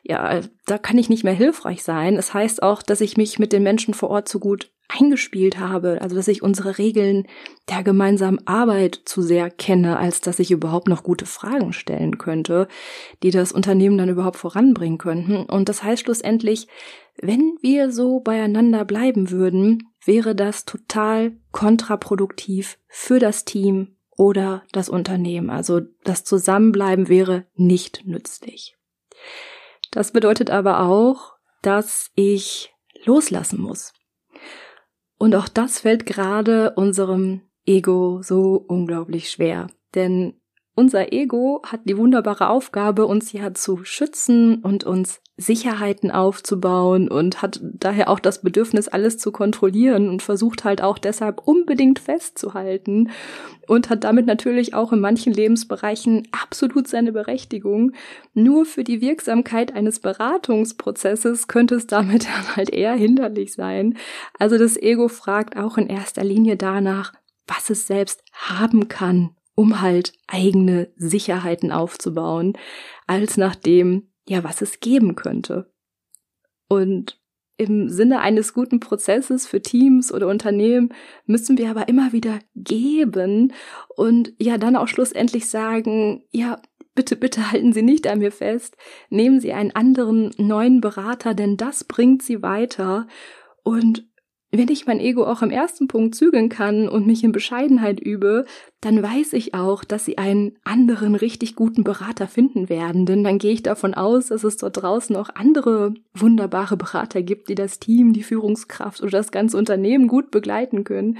ja, 0.04 0.42
da 0.68 0.78
kann 0.78 1.00
ich 1.00 1.10
nicht 1.10 1.24
mehr 1.24 1.34
hilfreich 1.34 1.84
sein. 1.84 2.16
Es 2.16 2.32
heißt 2.32 2.62
auch, 2.62 2.84
dass 2.84 3.02
ich 3.02 3.18
mich 3.18 3.40
mit 3.40 3.54
den 3.54 3.64
Menschen 3.64 3.96
vor 3.96 4.10
Ort 4.10 4.30
zu 4.30 4.40
gut 4.40 4.72
eingespielt 4.88 5.60
habe, 5.60 6.00
also 6.02 6.16
dass 6.16 6.28
ich 6.28 6.44
unsere 6.44 6.78
Regeln 6.78 7.28
der 7.70 7.84
gemeinsamen 7.84 8.46
Arbeit 8.48 9.02
zu 9.06 9.22
sehr 9.22 9.50
kenne, 9.50 9.98
als 9.98 10.22
dass 10.22 10.40
ich 10.40 10.52
überhaupt 10.52 10.88
noch 10.88 11.04
gute 11.04 11.26
Fragen 11.26 11.74
stellen 11.74 12.18
könnte, 12.18 12.68
die 13.24 13.32
das 13.32 13.52
Unternehmen 13.52 13.98
dann 13.98 14.10
überhaupt 14.10 14.38
voranbringen 14.38 14.98
könnten. 14.98 15.46
Und 15.46 15.70
das 15.70 15.84
heißt 15.84 16.04
schlussendlich, 16.04 16.68
wenn 17.20 17.58
wir 17.62 17.92
so 17.92 18.20
beieinander 18.20 18.86
bleiben 18.86 19.32
würden, 19.32 19.90
wäre 20.04 20.36
das 20.36 20.66
total 20.66 21.38
kontraproduktiv 21.52 22.78
für 22.88 23.20
das 23.20 23.46
Team 23.46 23.96
oder 24.18 24.64
das 24.72 24.90
Unternehmen. 24.90 25.50
Also 25.50 25.82
das 26.04 26.24
Zusammenbleiben 26.24 27.08
wäre 27.08 27.46
nicht 27.56 28.06
nützlich. 28.06 28.78
Das 29.92 30.12
bedeutet 30.12 30.50
aber 30.50 30.82
auch, 30.82 31.34
dass 31.62 32.12
ich 32.16 32.74
loslassen 33.06 33.62
muss. 33.62 33.94
Und 35.18 35.36
auch 35.36 35.48
das 35.48 35.80
fällt 35.80 36.06
gerade 36.06 36.72
unserem 36.72 37.42
Ego 37.66 38.22
so 38.22 38.64
unglaublich 38.68 39.30
schwer. 39.30 39.68
Denn 39.94 40.34
unser 40.76 41.14
Ego 41.14 41.62
hat 41.66 41.82
die 41.86 41.98
wunderbare 41.98 42.50
Aufgabe, 42.50 43.06
uns 43.06 43.32
ja 43.32 43.54
zu 43.54 43.86
schützen 43.86 44.62
und 44.62 44.84
uns 44.84 45.22
Sicherheiten 45.38 46.12
aufzubauen 46.12 47.10
und 47.10 47.42
hat 47.42 47.60
daher 47.62 48.10
auch 48.10 48.20
das 48.20 48.42
Bedürfnis, 48.42 48.88
alles 48.88 49.18
zu 49.18 49.34
kontrollieren 49.34 50.08
und 50.08 50.22
versucht 50.22 50.64
halt 50.64 50.82
auch 50.82 50.98
deshalb 50.98 51.46
unbedingt 51.46 52.00
festzuhalten 52.00 53.10
und 53.68 53.90
hat 53.90 54.06
damit 54.06 54.26
natürlich 54.28 54.74
auch 54.74 54.94
in 54.94 55.02
manchen 55.02 55.34
Lebensbereichen 55.34 56.28
absolut 56.32 56.88
seine 56.88 57.12
Berechtigung. 57.12 57.92
Nur 58.34 58.66
für 58.66 58.86
die 58.86 59.02
Wirksamkeit 59.02 59.76
eines 59.76 60.00
Beratungsprozesses 60.00 61.50
könnte 61.50 61.76
es 61.76 61.88
damit 61.88 62.26
dann 62.36 62.56
halt 62.56 62.70
eher 62.70 62.94
hinderlich 62.94 63.54
sein. 63.54 63.98
Also 64.40 64.58
das 64.58 64.78
Ego 64.78 65.10
fragt 65.10 65.58
auch 65.58 65.78
in 65.78 65.88
erster 65.88 66.24
Linie 66.24 66.56
danach, 66.56 67.14
was 67.46 67.70
es 67.70 67.88
selbst 67.88 68.24
haben 68.32 68.88
kann 68.88 69.32
um 69.56 69.82
halt 69.82 70.12
eigene 70.28 70.90
Sicherheiten 70.98 71.72
aufzubauen, 71.72 72.58
als 73.08 73.38
nach 73.38 73.56
dem, 73.56 74.10
ja, 74.28 74.44
was 74.44 74.62
es 74.62 74.80
geben 74.80 75.16
könnte. 75.16 75.72
Und 76.68 77.20
im 77.58 77.90
Sinne 77.90 78.20
eines 78.20 78.54
guten 78.54 78.80
Prozesses 78.80 79.48
für 79.48 79.62
Teams 79.62 80.12
oder 80.12 80.28
Unternehmen 80.28 80.90
müssen 81.26 81.58
wir 81.58 81.70
aber 81.70 81.88
immer 81.88 82.12
wieder 82.12 82.40
geben 82.54 83.54
und 83.96 84.34
ja 84.40 84.58
dann 84.58 84.76
auch 84.76 84.90
schlussendlich 84.90 85.50
sagen, 85.50 86.24
ja, 86.32 86.60
bitte, 86.96 87.16
bitte 87.16 87.52
halten 87.52 87.72
Sie 87.72 87.82
nicht 87.82 88.08
an 88.08 88.20
mir 88.20 88.32
fest, 88.32 88.76
nehmen 89.10 89.40
Sie 89.40 89.54
einen 89.54 89.72
anderen 89.72 90.32
neuen 90.38 90.82
Berater, 90.82 91.34
denn 91.34 91.56
das 91.56 91.86
bringt 91.86 92.24
Sie 92.24 92.42
weiter 92.42 93.08
und 93.64 94.06
wenn 94.58 94.70
ich 94.70 94.86
mein 94.86 95.00
Ego 95.00 95.26
auch 95.26 95.42
im 95.42 95.52
ersten 95.52 95.88
Punkt 95.88 96.16
zügeln 96.16 96.50
kann 96.50 96.88
und 96.88 97.08
mich 97.08 97.24
in 97.24 97.32
Bescheidenheit 97.32 98.00
übe, 98.00 98.46
dann 98.82 99.02
weiß 99.02 99.34
ich 99.34 99.54
auch, 99.54 99.84
dass 99.84 100.06
sie 100.06 100.18
einen 100.18 100.58
anderen 100.64 101.16
richtig 101.16 101.56
guten 101.56 101.84
Berater 101.84 102.28
finden 102.28 102.70
werden. 102.70 103.06
Denn 103.06 103.24
dann 103.24 103.40
gehe 103.40 103.54
ich 103.54 103.64
davon 103.64 103.94
aus, 103.94 104.28
dass 104.28 104.44
es 104.44 104.58
dort 104.58 104.82
draußen 104.82 105.16
auch 105.16 105.30
andere 105.34 105.94
wunderbare 106.14 106.78
Berater 106.78 107.22
gibt, 107.22 107.50
die 107.50 107.56
das 107.56 107.80
Team, 107.80 108.14
die 108.14 108.24
Führungskraft 108.24 109.02
oder 109.02 109.12
das 109.12 109.32
ganze 109.32 109.58
Unternehmen 109.58 110.08
gut 110.08 110.32
begleiten 110.32 110.84
können. 110.84 111.18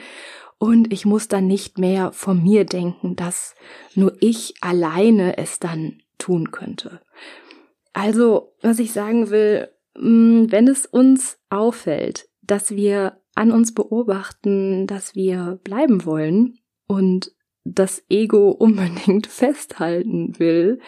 Und 0.58 0.94
ich 0.94 1.06
muss 1.06 1.28
dann 1.28 1.48
nicht 1.48 1.78
mehr 1.78 2.12
von 2.12 2.42
mir 2.42 2.66
denken, 2.66 3.16
dass 3.16 3.56
nur 3.94 4.14
ich 4.20 4.54
alleine 4.62 5.38
es 5.38 5.60
dann 5.60 6.02
tun 6.18 6.52
könnte. 6.52 7.02
Also, 7.94 8.54
was 8.62 8.80
ich 8.80 8.92
sagen 8.92 9.30
will, 9.30 9.70
mm, 9.98 10.46
wenn 10.50 10.68
es 10.68 10.86
uns 10.86 11.40
auffällt, 11.50 12.28
dass 12.42 12.76
wir 12.76 13.18
an 13.36 13.52
uns 13.52 13.74
beobachten, 13.74 14.88
dass 14.88 15.14
wir 15.14 15.60
bleiben 15.64 16.06
wollen 16.06 16.58
und 16.88 17.32
das 17.64 18.04
Ego 18.10 18.50
unbedingt 18.60 19.28
festhalten 19.28 20.40
will, 20.40 20.80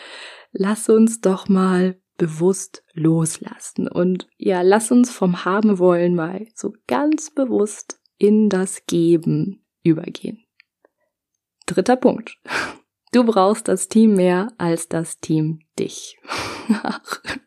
lass 0.51 0.89
uns 0.89 1.21
doch 1.21 1.47
mal 1.49 1.99
bewusst 2.17 2.83
loslassen 2.93 3.87
und 3.87 4.27
ja, 4.37 4.63
lass 4.63 4.91
uns 4.91 5.11
vom 5.11 5.45
Haben 5.45 5.77
wollen 5.77 6.15
mal 6.15 6.47
so 6.55 6.73
ganz 6.87 7.29
bewusst 7.29 7.99
in 8.17 8.49
das 8.49 8.87
Geben 8.87 9.63
übergehen. 9.83 10.43
Dritter 11.65 11.95
Punkt. 11.95 12.37
Du 13.13 13.23
brauchst 13.23 13.69
das 13.69 13.87
Team 13.87 14.15
mehr 14.15 14.49
als 14.57 14.89
das 14.89 15.19
Team 15.19 15.61
dich. 15.79 16.19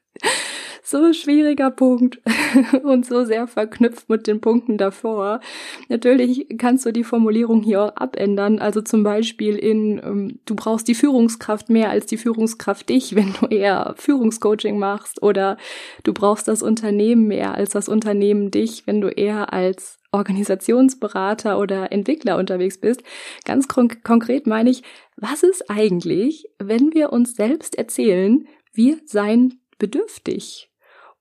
so 0.90 1.12
schwieriger 1.12 1.70
Punkt 1.70 2.20
und 2.82 3.06
so 3.06 3.24
sehr 3.24 3.46
verknüpft 3.46 4.08
mit 4.08 4.26
den 4.26 4.40
Punkten 4.40 4.76
davor. 4.76 5.40
Natürlich 5.88 6.46
kannst 6.58 6.84
du 6.84 6.92
die 6.92 7.04
Formulierung 7.04 7.62
hier 7.62 7.82
auch 7.82 7.96
abändern. 7.96 8.58
Also 8.58 8.82
zum 8.82 9.02
Beispiel 9.02 9.56
in, 9.56 10.00
ähm, 10.04 10.40
du 10.44 10.56
brauchst 10.56 10.88
die 10.88 10.94
Führungskraft 10.94 11.70
mehr 11.70 11.90
als 11.90 12.06
die 12.06 12.16
Führungskraft 12.16 12.88
dich, 12.88 13.14
wenn 13.16 13.32
du 13.40 13.46
eher 13.46 13.94
Führungscoaching 13.96 14.78
machst 14.78 15.22
oder 15.22 15.56
du 16.02 16.12
brauchst 16.12 16.48
das 16.48 16.62
Unternehmen 16.62 17.28
mehr 17.28 17.54
als 17.54 17.70
das 17.70 17.88
Unternehmen 17.88 18.50
dich, 18.50 18.86
wenn 18.86 19.00
du 19.00 19.08
eher 19.08 19.52
als 19.52 19.98
Organisationsberater 20.12 21.58
oder 21.58 21.92
Entwickler 21.92 22.36
unterwegs 22.36 22.78
bist. 22.78 23.02
Ganz 23.44 23.68
konk 23.68 24.02
konkret 24.02 24.46
meine 24.46 24.70
ich, 24.70 24.82
was 25.16 25.42
ist 25.42 25.70
eigentlich, 25.70 26.46
wenn 26.58 26.94
wir 26.94 27.12
uns 27.12 27.34
selbst 27.34 27.78
erzählen, 27.78 28.46
wir 28.72 28.98
seien 29.04 29.60
bedürftig? 29.78 30.69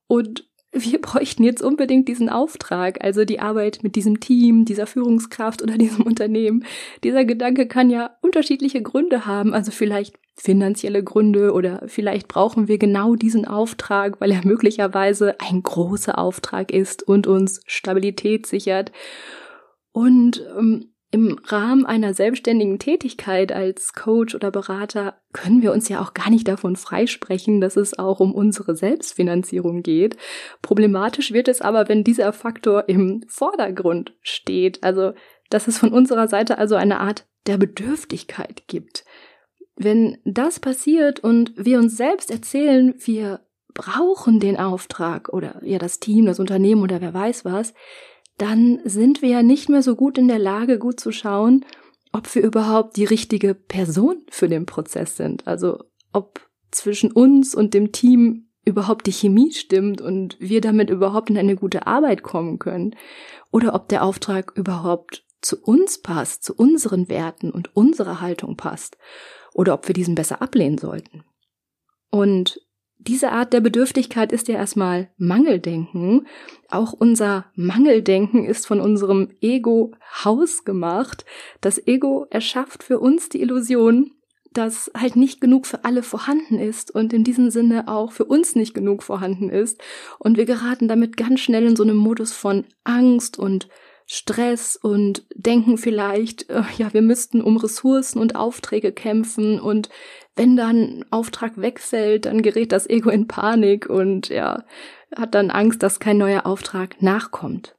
Und 0.10 0.44
wir 0.72 1.00
bräuchten 1.02 1.44
jetzt 1.44 1.62
unbedingt 1.62 2.08
diesen 2.10 2.30
Auftrag, 2.30 3.02
also 3.02 3.24
die 3.24 3.40
Arbeit 3.40 3.80
mit 3.84 3.96
diesem 3.96 4.20
Team, 4.20 4.66
dieser 4.66 4.88
Führungskraft 4.88 5.62
oder 5.62 5.78
diesem 5.78 6.06
Unternehmen. 6.06 6.66
Dieser 7.04 7.24
Gedanke 7.24 7.68
kann 7.68 7.90
ja 7.90 8.18
unterschiedliche 8.22 8.82
Gründe 8.82 9.26
haben, 9.26 9.54
also 9.54 9.72
vielleicht 9.72 10.16
finanzielle 10.36 11.04
Gründe 11.04 11.54
oder 11.54 11.84
vielleicht 11.88 12.28
brauchen 12.28 12.68
wir 12.68 12.78
genau 12.78 13.16
diesen 13.16 13.46
Auftrag, 13.46 14.22
weil 14.22 14.32
er 14.32 14.46
möglicherweise 14.46 15.36
ein 15.40 15.62
großer 15.64 16.18
Auftrag 16.18 16.72
ist 16.72 17.04
und 17.04 17.28
uns 17.28 17.62
Stabilität 17.66 18.46
sichert. 18.46 18.92
Und 19.92 20.42
ähm, 20.58 20.89
im 21.12 21.40
Rahmen 21.44 21.86
einer 21.86 22.14
selbstständigen 22.14 22.78
Tätigkeit 22.78 23.52
als 23.52 23.94
Coach 23.94 24.36
oder 24.36 24.52
Berater 24.52 25.20
können 25.34 25.64
wir 25.64 25.72
uns 25.72 25.90
ja 25.90 26.02
auch 26.02 26.14
gar 26.14 26.30
nicht 26.30 26.48
davon 26.48 26.76
freisprechen, 26.76 27.62
dass 27.62 27.78
es 27.78 27.98
auch 27.98 28.20
um 28.20 28.34
unsere 28.34 28.76
Selbstfinanzierung 28.76 29.82
geht. 29.82 30.18
Problematisch 30.62 31.32
wird 31.32 31.48
es 31.48 31.62
aber, 31.62 31.90
wenn 31.90 32.04
dieser 32.04 32.32
Faktor 32.32 32.88
im 32.88 33.24
Vordergrund 33.28 34.14
steht, 34.22 34.84
also 34.84 35.14
dass 35.50 35.68
es 35.68 35.80
von 35.80 35.92
unserer 35.92 36.28
Seite 36.28 36.60
also 36.60 36.76
eine 36.76 37.00
Art 37.00 37.26
der 37.48 37.58
Bedürftigkeit 37.58 38.68
gibt. 38.68 39.04
Wenn 39.76 40.18
das 40.26 40.60
passiert 40.60 41.22
und 41.22 41.54
wir 41.56 41.80
uns 41.80 41.98
selbst 41.98 42.30
erzählen, 42.30 42.94
wir 43.00 43.40
brauchen 43.74 44.40
den 44.40 44.58
Auftrag 44.58 45.30
oder 45.30 45.62
ja 45.64 45.80
das 45.80 46.00
Team, 46.00 46.26
das 46.26 46.40
Unternehmen 46.40 46.84
oder 46.84 47.02
wer 47.02 47.14
weiß 47.14 47.46
was, 47.46 47.74
dann 48.42 48.80
sind 48.86 49.22
wir 49.22 49.30
ja 49.30 49.44
nicht 49.44 49.70
mehr 49.70 49.84
so 49.84 49.96
gut 49.96 50.18
in 50.18 50.28
der 50.28 50.40
Lage, 50.40 50.80
gut 50.80 51.00
zu 51.00 51.12
schauen, 51.12 51.66
ob 52.12 52.34
wir 52.34 52.42
überhaupt 52.42 52.98
die 52.98 53.06
richtige 53.06 53.54
Person 53.54 54.24
für 54.30 54.48
den 54.48 54.66
Prozess 54.66 55.18
sind. 55.18 55.48
Also 55.48 55.84
ob 56.14 56.42
zwischen 56.72 57.12
uns 57.12 57.54
und 57.54 57.74
dem 57.74 57.92
Team 57.92 58.48
überhaupt 58.66 59.08
die 59.08 59.12
Chemie 59.12 59.52
stimmt 59.52 60.02
und 60.02 60.38
wir 60.40 60.62
damit 60.62 60.90
überhaupt 60.90 61.30
in 61.30 61.38
eine 61.38 61.56
gute 61.56 61.88
Arbeit 61.88 62.24
kommen 62.24 62.60
können. 62.60 62.96
Oder 63.52 63.74
ob 63.74 63.90
der 63.90 64.04
Auftrag 64.04 64.54
überhaupt 64.56 65.26
zu 65.42 65.62
uns 65.62 66.02
passt, 66.02 66.44
zu 66.44 66.54
unseren 66.54 67.10
Werten 67.10 67.52
und 67.52 67.76
unserer 67.76 68.22
Haltung 68.22 68.58
passt. 68.58 68.98
Oder 69.54 69.74
ob 69.74 69.88
wir 69.88 69.94
diesen 69.94 70.16
besser 70.16 70.42
ablehnen 70.42 70.78
sollten. 70.78 71.24
Und 72.12 72.62
diese 73.00 73.32
Art 73.32 73.54
der 73.54 73.62
Bedürftigkeit 73.62 74.34
ist 74.34 74.50
ja 74.50 74.56
erstmal 74.56 75.10
Mangeldenken. 75.18 76.28
Auch 76.70 76.92
unser 76.92 77.46
Mangeldenken 77.56 78.44
ist 78.46 78.68
von 78.68 78.82
unserem 78.82 79.30
Ego 79.40 79.94
hausgemacht. 80.24 81.26
Das 81.62 81.88
Ego 81.88 82.28
erschafft 82.30 82.84
für 82.84 83.00
uns 83.00 83.30
die 83.30 83.42
Illusion, 83.42 84.12
dass 84.52 84.92
halt 84.98 85.16
nicht 85.16 85.40
genug 85.40 85.66
für 85.66 85.86
alle 85.86 86.04
vorhanden 86.04 86.60
ist 86.60 86.92
und 86.92 87.14
in 87.14 87.24
diesem 87.24 87.52
Sinne 87.52 87.88
auch 87.88 88.12
für 88.12 88.26
uns 88.26 88.56
nicht 88.56 88.74
genug 88.74 89.02
vorhanden 89.02 89.50
ist. 89.50 89.82
Und 90.18 90.36
wir 90.36 90.46
geraten 90.46 90.90
damit 90.90 91.16
ganz 91.16 91.40
schnell 91.40 91.66
in 91.66 91.78
so 91.78 91.84
einem 91.84 91.98
Modus 91.98 92.34
von 92.34 92.66
Angst 92.84 93.40
und 93.40 93.70
Stress 94.12 94.76
und 94.76 95.28
denken 95.36 95.78
vielleicht, 95.78 96.50
äh, 96.50 96.64
ja, 96.78 96.92
wir 96.94 97.04
müssten 97.04 97.42
um 97.42 97.58
Ressourcen 97.58 98.20
und 98.20 98.36
Aufträge 98.36 98.92
kämpfen 98.92 99.60
und 99.60 99.90
wenn 100.40 100.56
dann 100.56 101.04
Auftrag 101.10 101.58
wegfällt, 101.58 102.26
dann 102.26 102.42
gerät 102.42 102.72
das 102.72 102.90
Ego 102.90 103.10
in 103.10 103.28
Panik 103.28 103.90
und 103.90 104.30
ja, 104.30 104.64
hat 105.14 105.36
dann 105.36 105.52
Angst, 105.52 105.84
dass 105.84 106.00
kein 106.00 106.18
neuer 106.18 106.46
Auftrag 106.46 107.02
nachkommt. 107.02 107.76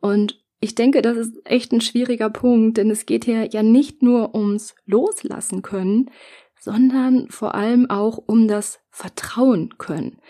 Und 0.00 0.42
ich 0.60 0.74
denke, 0.74 1.02
das 1.02 1.18
ist 1.18 1.34
echt 1.44 1.72
ein 1.72 1.82
schwieriger 1.82 2.30
Punkt, 2.30 2.78
denn 2.78 2.90
es 2.90 3.04
geht 3.04 3.26
hier 3.26 3.50
ja 3.50 3.62
nicht 3.62 4.02
nur 4.02 4.34
ums 4.34 4.74
Loslassen 4.86 5.60
können, 5.60 6.10
sondern 6.58 7.28
vor 7.28 7.54
allem 7.54 7.90
auch 7.90 8.16
um 8.16 8.48
das 8.48 8.80
Vertrauen 8.88 9.76
können. 9.76 10.20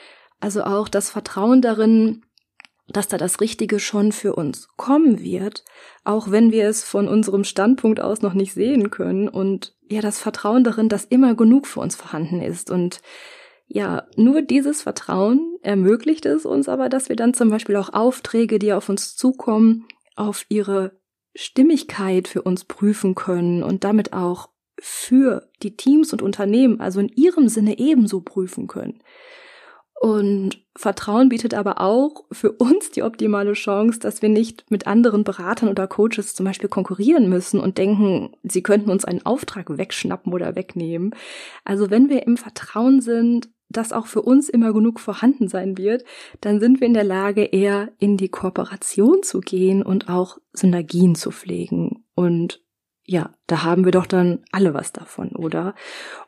Also 0.41 0.65
auch 0.65 0.89
das 0.89 1.09
Vertrauen 1.09 1.63
darin, 1.63 2.25
dass 2.89 3.09
da 3.09 3.17
das 3.17 3.41
Richtige 3.41 3.81
schon 3.81 4.13
für 4.13 4.35
uns 4.35 4.69
kommen 4.77 5.21
wird, 5.21 5.65
auch 6.05 6.31
wenn 6.31 6.53
wir 6.53 6.69
es 6.69 6.85
von 6.85 7.09
unserem 7.09 7.45
Standpunkt 7.45 8.01
aus 8.01 8.23
noch 8.23 8.35
nicht 8.35 8.53
sehen 8.53 8.91
können 8.91 9.29
und 9.29 9.75
ja, 9.89 10.01
das 10.01 10.19
Vertrauen 10.19 10.65
darin, 10.65 10.89
dass 10.89 11.05
immer 11.05 11.35
genug 11.35 11.67
für 11.67 11.81
uns 11.81 11.97
vorhanden 11.97 12.41
ist 12.41 12.71
und 12.71 13.01
ja, 13.67 14.07
nur 14.17 14.43
dieses 14.43 14.83
Vertrauen 14.83 15.57
ermöglicht 15.63 16.27
es 16.27 16.45
uns 16.45 16.69
aber, 16.69 16.89
dass 16.89 17.09
wir 17.09 17.17
dann 17.17 17.33
zum 17.33 17.49
Beispiel 17.49 17.77
auch 17.77 17.93
Aufträge, 17.93 18.59
die 18.59 18.73
auf 18.73 18.89
uns 18.89 19.17
zukommen, 19.17 19.87
auf 20.17 20.45
ihre 20.51 21.01
Stimmigkeit 21.35 22.29
für 22.29 22.43
uns 22.43 22.65
prüfen 22.65 23.15
können 23.15 23.63
und 23.63 23.83
damit 23.83 24.13
auch 24.13 24.51
für 24.79 25.49
die 25.63 25.77
Teams 25.77 26.13
und 26.13 26.23
Unternehmen, 26.23 26.81
also 26.81 27.01
in 27.01 27.09
ihrem 27.09 27.49
Sinne 27.49 27.79
ebenso 27.79 28.21
prüfen 28.21 28.67
können. 28.67 29.03
Und 30.01 30.59
Vertrauen 30.77 31.29
bietet 31.29 31.55
aber 31.55 31.81
auch 31.81 32.25
für 32.33 32.53
uns 32.53 32.91
die 32.91 33.03
optimale 33.03 33.53
Chance, 33.53 34.01
dass 34.01 34.23
wir 34.23 34.29
nicht 34.29 34.71
mit 34.71 34.87
anderen 34.87 35.25
Beratern 35.25 35.69
oder 35.69 35.87
Coaches 35.87 36.35
zum 36.35 36.45
Beispiel 36.45 36.69
konkurrieren 36.69 37.29
müssen 37.29 37.61
und 37.61 37.79
denken, 37.79 38.31
sie 38.43 38.63
könnten 38.63 38.91
uns 38.91 39.05
einen 39.05 39.25
Auftrag 39.25 39.79
wegschnappen 39.79 40.33
oder 40.33 40.57
wegnehmen. 40.57 41.15
Also 41.65 41.91
wenn 41.91 42.09
wir 42.09 42.27
im 42.27 42.37
Vertrauen 42.37 43.01
sind, 43.01 43.49
dass 43.69 43.93
auch 43.93 44.07
für 44.07 44.23
uns 44.23 44.49
immer 44.49 44.73
genug 44.73 45.01
vorhanden 45.01 45.49
sein 45.49 45.79
wird, 45.79 46.05
dann 46.41 46.61
sind 46.61 46.81
wir 46.81 46.87
in 46.87 46.95
der 46.95 47.05
Lage, 47.05 47.45
eher 47.45 47.91
in 47.99 48.17
die 48.17 48.29
Kooperation 48.29 49.23
zu 49.23 49.41
gehen 49.41 49.83
und 49.83 50.09
auch 50.09 50.39
Synergien 50.53 51.15
zu 51.15 51.31
pflegen. 51.31 52.05
Und 52.15 52.63
ja, 53.05 53.33
da 53.47 53.65
haben 53.65 53.85
wir 53.85 53.93
doch 53.93 54.07
dann 54.07 54.45
alle 54.51 54.75
was 54.75 54.93
davon, 54.93 55.31
oder? 55.31 55.75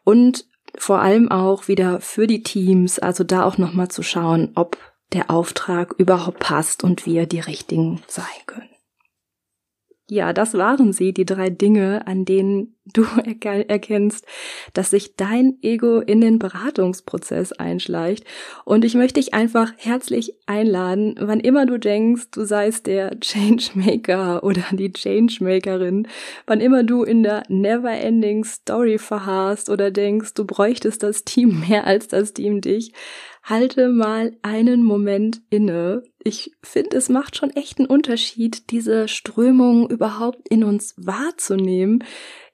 Und 0.05 0.47
vor 0.79 1.01
allem 1.01 1.31
auch 1.31 1.69
wieder 1.69 2.01
für 2.01 2.27
die 2.27 2.43
Teams, 2.43 2.99
also 2.99 3.25
da 3.25 3.45
auch 3.45 3.59
nochmal 3.59 3.89
zu 3.89 4.03
schauen, 4.03 4.53
ob 4.55 4.79
der 5.13 5.31
Auftrag 5.31 5.95
überhaupt 5.99 6.41
passt 6.41 6.85
und 6.85 7.07
wir 7.07 7.27
die 7.27 7.41
richtigen 7.41 8.03
sein 8.07 8.25
können. 8.47 8.76
Ja, 10.09 10.33
das 10.33 10.55
waren 10.55 10.93
sie, 10.93 11.13
die 11.13 11.27
drei 11.27 11.51
Dinge, 11.51 12.07
an 12.07 12.25
denen 12.25 12.77
du 12.93 13.05
erkennst, 13.25 14.25
dass 14.73 14.91
sich 14.91 15.17
dein 15.17 15.59
Ego 15.63 15.99
in 15.99 16.21
den 16.21 16.39
Beratungsprozess 16.39 17.53
einschleicht. 17.53 18.25
Und 18.65 18.85
ich 18.85 18.95
möchte 18.95 19.19
dich 19.19 19.35
einfach 19.35 19.73
herzlich 19.77 20.35
einladen, 20.47 21.17
wann 21.19 21.41
immer 21.41 21.67
du 21.67 21.79
denkst, 21.79 22.31
du 22.31 22.45
seist 22.45 22.87
der 22.87 23.19
Changemaker 23.21 24.45
oder 24.45 24.63
die 24.71 24.93
Changemakerin, 24.93 26.07
wann 26.47 26.61
immer 26.61 26.85
du 26.85 27.03
in 27.03 27.25
der 27.25 27.43
Never-Ending 27.49 28.45
Story 28.45 28.99
verharrst 28.99 29.69
oder 29.69 29.91
denkst, 29.91 30.35
du 30.35 30.45
bräuchtest 30.45 31.03
das 31.03 31.25
Team 31.25 31.65
mehr 31.69 31.85
als 31.85 32.07
das 32.07 32.33
Team 32.33 32.61
dich, 32.61 32.93
halte 33.43 33.89
mal 33.89 34.37
einen 34.43 34.85
Moment 34.85 35.41
inne. 35.51 36.05
Ich 36.27 36.51
finde, 36.61 36.97
es 36.97 37.09
macht 37.09 37.37
schon 37.37 37.51
echt 37.51 37.79
einen 37.79 37.87
Unterschied, 37.87 38.73
diese 38.73 39.07
Strömung 39.07 39.89
überhaupt 39.89 40.49
in 40.49 40.65
uns 40.65 40.93
wahrzunehmen. 40.97 42.03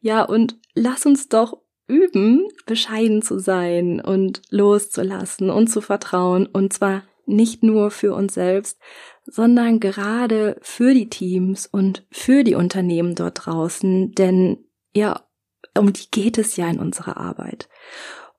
Ja, 0.03 0.25
und 0.25 0.59
lass 0.75 1.07
uns 1.07 1.31
doch 1.31 1.57
üben, 1.87 2.47
bescheiden 2.67 3.23
zu 3.23 3.39
sein 3.39 4.03
und 4.03 4.43
loszulassen 4.51 5.49
und 5.49 5.69
zu 5.69 5.81
vertrauen. 5.81 6.45
Und 6.45 6.75
zwar 6.75 7.05
nicht 7.25 7.63
nur 7.63 7.91
für 7.91 8.15
uns 8.15 8.35
selbst, 8.35 8.79
sondern 9.25 9.81
gerade 9.81 10.59
für 10.61 10.93
die 10.93 11.09
Teams 11.09 11.67
und 11.67 12.05
für 12.11 12.45
die 12.45 12.57
Unternehmen 12.57 13.15
dort 13.15 13.47
draußen. 13.47 14.13
Denn 14.13 14.67
ja, 14.95 15.27
um 15.79 15.95
die 15.95 16.11
geht 16.11 16.37
es 16.37 16.57
ja 16.57 16.69
in 16.69 16.79
unserer 16.79 17.17
Arbeit. 17.17 17.71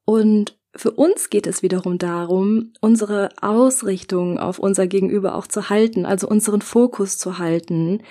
Und 0.06 0.60
für 0.76 0.92
uns 0.92 1.30
geht 1.30 1.46
es 1.46 1.62
wiederum 1.62 1.98
darum, 1.98 2.72
unsere 2.82 3.30
Ausrichtung 3.42 4.40
auf 4.40 4.58
unser 4.58 4.88
Gegenüber 4.88 5.36
auch 5.36 5.48
zu 5.48 5.70
halten, 5.70 6.06
also 6.06 6.28
unseren 6.28 6.62
Fokus 6.62 7.18
zu 7.18 7.38
halten. 7.38 8.02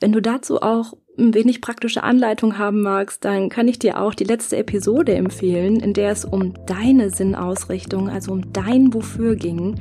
Wenn 0.00 0.12
du 0.12 0.20
dazu 0.20 0.60
auch 0.60 0.94
ein 1.16 1.34
wenig 1.34 1.60
praktische 1.60 2.02
Anleitung 2.02 2.58
haben 2.58 2.82
magst, 2.82 3.24
dann 3.24 3.48
kann 3.48 3.68
ich 3.68 3.78
dir 3.78 4.00
auch 4.00 4.14
die 4.14 4.24
letzte 4.24 4.56
Episode 4.56 5.14
empfehlen, 5.14 5.80
in 5.80 5.92
der 5.92 6.10
es 6.10 6.24
um 6.24 6.54
deine 6.66 7.10
Sinnausrichtung, 7.10 8.08
also 8.08 8.32
um 8.32 8.52
dein 8.52 8.94
Wofür 8.94 9.36
ging. 9.36 9.76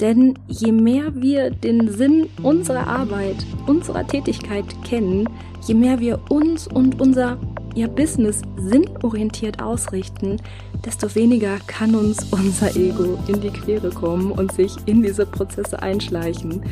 Denn 0.00 0.38
je 0.48 0.72
mehr 0.72 1.14
wir 1.14 1.50
den 1.50 1.88
Sinn 1.88 2.28
unserer 2.42 2.86
Arbeit, 2.86 3.36
unserer 3.66 4.06
Tätigkeit 4.06 4.64
kennen, 4.84 5.28
je 5.66 5.74
mehr 5.74 6.00
wir 6.00 6.20
uns 6.30 6.66
und 6.66 7.00
unser 7.00 7.38
ihr 7.74 7.88
Business 7.88 8.42
sinnorientiert 8.56 9.62
ausrichten, 9.62 10.36
desto 10.84 11.14
weniger 11.14 11.58
kann 11.66 11.94
uns 11.94 12.26
unser 12.30 12.74
Ego 12.76 13.18
in 13.28 13.40
die 13.40 13.50
Quere 13.50 13.90
kommen 13.90 14.32
und 14.32 14.52
sich 14.52 14.76
in 14.86 15.02
diese 15.02 15.26
Prozesse 15.26 15.82
einschleichen. 15.82 16.62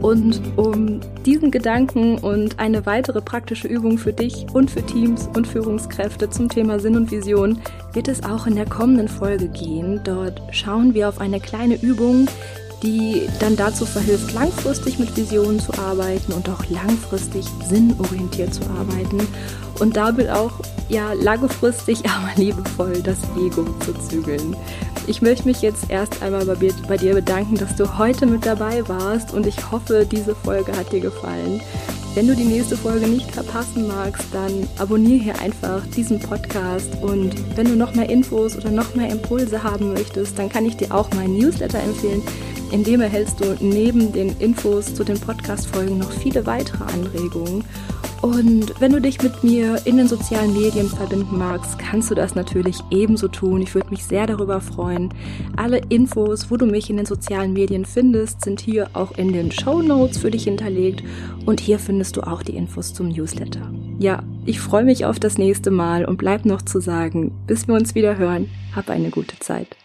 Und 0.00 0.40
um 0.56 1.00
diesen 1.26 1.50
Gedanken 1.50 2.18
und 2.18 2.58
eine 2.58 2.86
weitere 2.86 3.20
praktische 3.20 3.66
Übung 3.66 3.98
für 3.98 4.12
dich 4.12 4.46
und 4.52 4.70
für 4.70 4.82
Teams 4.82 5.28
und 5.34 5.46
Führungskräfte 5.46 6.30
zum 6.30 6.48
Thema 6.48 6.78
Sinn 6.78 6.96
und 6.96 7.10
Vision 7.10 7.58
wird 7.92 8.06
es 8.06 8.22
auch 8.22 8.46
in 8.46 8.54
der 8.54 8.66
kommenden 8.66 9.08
Folge 9.08 9.48
gehen. 9.48 10.00
Dort 10.04 10.40
schauen 10.52 10.94
wir 10.94 11.08
auf 11.08 11.20
eine 11.20 11.40
kleine 11.40 11.80
Übung, 11.82 12.28
die 12.82 13.28
dann 13.40 13.56
dazu 13.56 13.86
verhilft, 13.86 14.32
langfristig 14.32 14.98
mit 14.98 15.16
Visionen 15.16 15.60
zu 15.60 15.72
arbeiten 15.78 16.32
und 16.32 16.48
auch 16.48 16.64
langfristig 16.68 17.44
sinnorientiert 17.68 18.54
zu 18.54 18.62
arbeiten 18.78 19.26
und 19.80 19.96
damit 19.96 20.28
auch 20.30 20.52
ja 20.88 21.12
langfristig, 21.12 21.98
aber 22.08 22.30
liebevoll 22.36 23.02
das 23.02 23.18
Ego 23.36 23.64
zu 23.84 23.94
zügeln. 24.08 24.56
Ich 25.06 25.22
möchte 25.22 25.46
mich 25.46 25.62
jetzt 25.62 25.88
erst 25.88 26.22
einmal 26.22 26.44
bei 26.44 26.96
dir 26.96 27.14
bedanken, 27.14 27.56
dass 27.56 27.74
du 27.76 27.98
heute 27.98 28.26
mit 28.26 28.44
dabei 28.44 28.86
warst 28.88 29.32
und 29.32 29.46
ich 29.46 29.70
hoffe, 29.70 30.06
diese 30.10 30.34
Folge 30.34 30.76
hat 30.76 30.92
dir 30.92 31.00
gefallen. 31.00 31.60
Wenn 32.14 32.26
du 32.26 32.34
die 32.34 32.44
nächste 32.44 32.76
Folge 32.76 33.06
nicht 33.06 33.30
verpassen 33.30 33.86
magst, 33.86 34.26
dann 34.32 34.68
abonniere 34.78 35.22
hier 35.22 35.40
einfach 35.40 35.86
diesen 35.94 36.18
Podcast 36.18 36.90
und 37.00 37.32
wenn 37.56 37.68
du 37.68 37.76
noch 37.76 37.94
mehr 37.94 38.08
Infos 38.10 38.56
oder 38.56 38.70
noch 38.70 38.94
mehr 38.94 39.08
Impulse 39.08 39.62
haben 39.62 39.92
möchtest, 39.92 40.38
dann 40.38 40.48
kann 40.48 40.66
ich 40.66 40.76
dir 40.76 40.92
auch 40.92 41.08
meinen 41.14 41.38
Newsletter 41.38 41.80
empfehlen. 41.80 42.22
In 42.70 42.84
dem 42.84 43.00
erhältst 43.00 43.40
du 43.40 43.56
neben 43.60 44.12
den 44.12 44.36
Infos 44.38 44.94
zu 44.94 45.02
den 45.02 45.18
Podcast-Folgen 45.18 45.98
noch 45.98 46.10
viele 46.10 46.44
weitere 46.44 46.84
Anregungen. 46.84 47.64
Und 48.20 48.74
wenn 48.80 48.92
du 48.92 49.00
dich 49.00 49.22
mit 49.22 49.44
mir 49.44 49.80
in 49.84 49.96
den 49.96 50.08
sozialen 50.08 50.52
Medien 50.52 50.88
verbinden 50.88 51.38
magst, 51.38 51.78
kannst 51.78 52.10
du 52.10 52.14
das 52.14 52.34
natürlich 52.34 52.76
ebenso 52.90 53.28
tun. 53.28 53.62
Ich 53.62 53.74
würde 53.74 53.90
mich 53.90 54.04
sehr 54.04 54.26
darüber 54.26 54.60
freuen. 54.60 55.14
Alle 55.56 55.80
Infos, 55.88 56.50
wo 56.50 56.56
du 56.56 56.66
mich 56.66 56.90
in 56.90 56.96
den 56.96 57.06
sozialen 57.06 57.52
Medien 57.52 57.84
findest, 57.84 58.42
sind 58.42 58.60
hier 58.60 58.90
auch 58.92 59.16
in 59.16 59.32
den 59.32 59.52
Show 59.52 59.80
Notes 59.80 60.18
für 60.18 60.30
dich 60.30 60.44
hinterlegt. 60.44 61.02
Und 61.46 61.60
hier 61.60 61.78
findest 61.78 62.16
du 62.16 62.22
auch 62.22 62.42
die 62.42 62.56
Infos 62.56 62.92
zum 62.92 63.08
Newsletter. 63.08 63.72
Ja, 63.98 64.22
ich 64.44 64.60
freue 64.60 64.84
mich 64.84 65.04
auf 65.04 65.20
das 65.20 65.38
nächste 65.38 65.70
Mal 65.70 66.04
und 66.04 66.18
bleib 66.18 66.44
noch 66.44 66.62
zu 66.62 66.80
sagen, 66.80 67.32
bis 67.46 67.68
wir 67.68 67.76
uns 67.76 67.94
wieder 67.94 68.18
hören, 68.18 68.50
hab 68.74 68.90
eine 68.90 69.10
gute 69.10 69.38
Zeit. 69.38 69.76